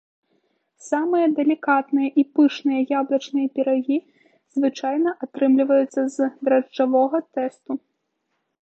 [0.89, 3.97] Самыя далікатныя і пышныя яблычныя пірагі
[4.57, 7.71] звычайна атрымліваюцца з дражджавога тэсту.